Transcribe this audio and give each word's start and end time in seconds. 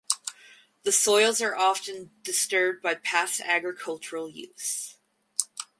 The 0.81 0.91
soils 0.91 1.41
are 1.41 1.55
often 1.55 2.09
disturbed 2.23 2.81
by 2.81 2.95
past 2.95 3.39
agricultural 3.39 4.29
use. 4.31 4.97